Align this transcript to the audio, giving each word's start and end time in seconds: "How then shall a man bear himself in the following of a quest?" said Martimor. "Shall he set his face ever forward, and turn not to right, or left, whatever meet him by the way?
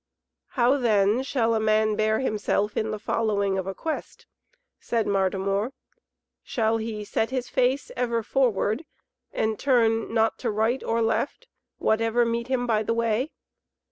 "How 0.57 0.77
then 0.77 1.21
shall 1.21 1.53
a 1.53 1.59
man 1.59 1.95
bear 1.95 2.21
himself 2.21 2.75
in 2.75 2.89
the 2.89 2.97
following 2.97 3.59
of 3.59 3.67
a 3.67 3.75
quest?" 3.75 4.25
said 4.79 5.05
Martimor. 5.05 5.73
"Shall 6.41 6.77
he 6.77 7.05
set 7.05 7.29
his 7.29 7.49
face 7.49 7.91
ever 7.95 8.23
forward, 8.23 8.83
and 9.31 9.59
turn 9.59 10.11
not 10.11 10.39
to 10.39 10.49
right, 10.49 10.81
or 10.83 11.03
left, 11.03 11.45
whatever 11.77 12.25
meet 12.25 12.47
him 12.47 12.65
by 12.65 12.81
the 12.81 12.95
way? 12.95 13.29